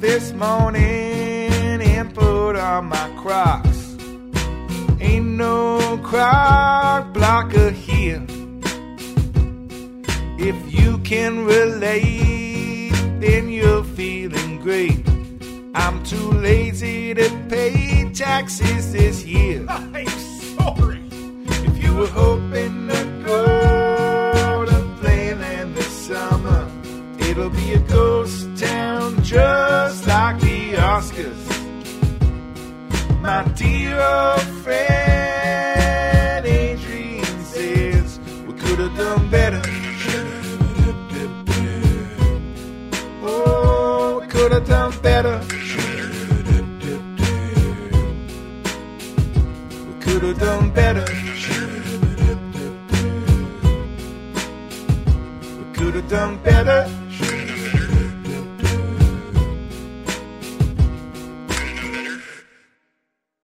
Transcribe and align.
this 0.00 0.32
morning 0.32 0.80
and 0.82 2.14
put 2.14 2.56
on 2.56 2.86
my 2.86 3.08
Crocs. 3.20 3.96
Ain't 5.00 5.26
no 5.26 5.98
croc 6.02 7.12
blocker 7.12 7.70
here. 7.70 8.24
If 10.38 10.56
you 10.72 10.98
can 10.98 11.44
relate, 11.44 12.92
then 13.20 13.50
you're 13.50 13.84
feeling 13.84 14.60
great. 14.60 15.06
I'm 15.74 16.02
too 16.04 16.30
lazy 16.32 17.14
to 17.14 17.28
pay 17.48 18.10
taxes 18.14 18.92
this 18.92 19.24
year. 19.24 19.66
I'm 19.68 20.06
sorry. 20.58 21.02
If 21.68 21.82
you 21.82 21.94
were 21.94 22.12
hoping 22.22 22.88
to 22.88 23.22
go 23.24 24.64
to 24.66 24.78
Playland 25.00 25.74
this 25.74 26.06
summer, 26.06 26.55
it'll 27.36 27.50
be 27.50 27.74
a 27.74 27.78
ghost 27.80 28.48
town 28.56 29.22
just 29.22 30.06
like 30.06 30.40
the 30.40 30.72
Oscars. 30.72 31.44
My 33.20 33.44
dear 33.54 34.00
old 34.00 34.40
friend 34.64 36.46
Adrian 36.46 37.44
says 37.44 38.18
we 38.46 38.54
could 38.54 38.78
have 38.78 38.96
done 38.96 39.28
better. 39.30 39.60
Oh, 43.22 44.20
we 44.22 44.26
could 44.28 44.52
have 44.52 44.66
done 44.66 44.92
better. 45.02 45.38
We 49.88 49.94
could 50.00 50.22
have 50.22 50.38
done 50.38 50.70
better. 50.70 51.04
Have 55.86 56.08
done 56.08 56.36
better. 56.42 57.55